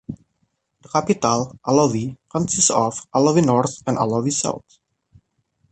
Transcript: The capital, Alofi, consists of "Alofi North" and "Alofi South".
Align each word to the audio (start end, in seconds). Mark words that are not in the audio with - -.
The 0.81 0.89
capital, 0.91 1.59
Alofi, 1.63 2.17
consists 2.27 2.71
of 2.71 3.05
"Alofi 3.11 3.45
North" 3.45 3.83
and 3.85 3.97
"Alofi 3.99 4.33
South". 4.33 4.65